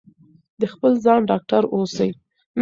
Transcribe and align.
د 0.61 0.61
خپل 0.73 0.91
ځان 1.03 1.19
ډاکټر 1.29 1.63
اوسئ. 1.75 2.09